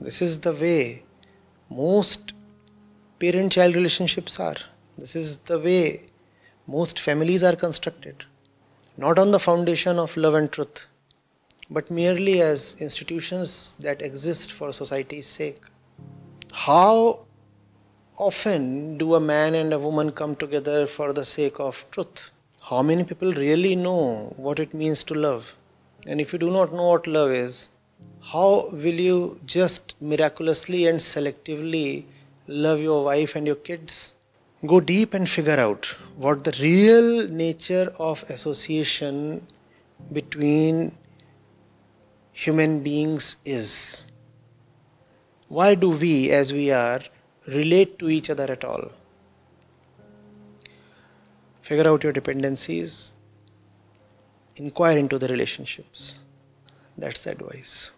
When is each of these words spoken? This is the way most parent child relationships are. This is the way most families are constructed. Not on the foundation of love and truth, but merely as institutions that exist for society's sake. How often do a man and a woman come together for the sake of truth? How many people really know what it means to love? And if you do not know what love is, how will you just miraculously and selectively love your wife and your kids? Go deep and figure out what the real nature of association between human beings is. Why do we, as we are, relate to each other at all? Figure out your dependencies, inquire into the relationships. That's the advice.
This 0.00 0.22
is 0.22 0.38
the 0.38 0.52
way 0.52 1.02
most 1.68 2.32
parent 3.18 3.50
child 3.50 3.74
relationships 3.74 4.38
are. 4.38 4.54
This 4.96 5.16
is 5.16 5.38
the 5.38 5.58
way 5.58 6.06
most 6.68 7.00
families 7.00 7.42
are 7.42 7.56
constructed. 7.56 8.24
Not 8.96 9.18
on 9.18 9.32
the 9.32 9.40
foundation 9.40 9.98
of 9.98 10.16
love 10.16 10.34
and 10.34 10.52
truth, 10.52 10.86
but 11.68 11.90
merely 11.90 12.40
as 12.40 12.76
institutions 12.80 13.74
that 13.80 14.00
exist 14.00 14.52
for 14.52 14.72
society's 14.72 15.26
sake. 15.26 15.62
How 16.52 17.26
often 18.16 18.98
do 18.98 19.14
a 19.14 19.20
man 19.20 19.56
and 19.56 19.72
a 19.72 19.80
woman 19.80 20.12
come 20.12 20.36
together 20.36 20.86
for 20.86 21.12
the 21.12 21.24
sake 21.24 21.58
of 21.58 21.84
truth? 21.90 22.30
How 22.60 22.82
many 22.82 23.02
people 23.02 23.32
really 23.32 23.74
know 23.74 24.32
what 24.36 24.60
it 24.60 24.72
means 24.74 25.02
to 25.04 25.14
love? 25.14 25.56
And 26.06 26.20
if 26.20 26.32
you 26.32 26.38
do 26.38 26.52
not 26.52 26.72
know 26.72 26.90
what 26.90 27.08
love 27.08 27.32
is, 27.32 27.70
how 28.32 28.68
will 28.72 29.00
you 29.08 29.40
just 29.46 29.94
miraculously 30.02 30.86
and 30.86 31.00
selectively 31.00 32.04
love 32.46 32.78
your 32.78 33.02
wife 33.04 33.34
and 33.34 33.46
your 33.46 33.56
kids? 33.56 34.12
Go 34.66 34.80
deep 34.80 35.14
and 35.14 35.28
figure 35.28 35.58
out 35.58 35.86
what 36.16 36.44
the 36.44 36.54
real 36.60 37.28
nature 37.28 37.90
of 37.98 38.24
association 38.28 39.46
between 40.12 40.92
human 42.32 42.82
beings 42.82 43.36
is. 43.46 44.04
Why 45.48 45.74
do 45.74 45.90
we, 45.90 46.30
as 46.30 46.52
we 46.52 46.70
are, 46.70 47.00
relate 47.46 47.98
to 48.00 48.10
each 48.10 48.28
other 48.28 48.44
at 48.44 48.62
all? 48.62 48.90
Figure 51.62 51.88
out 51.88 52.02
your 52.02 52.12
dependencies, 52.12 53.12
inquire 54.56 54.98
into 54.98 55.18
the 55.18 55.28
relationships. 55.28 56.18
That's 56.98 57.24
the 57.24 57.30
advice. 57.30 57.90